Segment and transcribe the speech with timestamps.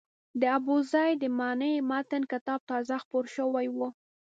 [0.39, 3.77] د ابوزید د معنای متن کتاب تازه خپور شوی و.